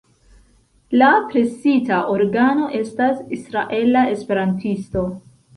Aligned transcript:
La 1.01 1.09
presita 1.33 1.99
organo 2.15 2.71
estas 2.81 3.21
"Israela 3.39 4.07
Esperantisto". 4.17 5.07